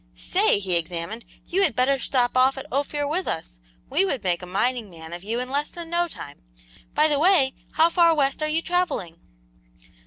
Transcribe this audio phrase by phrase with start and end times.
[0.15, 4.41] "Say!" he exclaimed, "you had better stop off at Ophir with us; we would make
[4.41, 6.41] a mining man of you in less than no time!
[6.95, 9.19] By the way, how far west are you travelling?"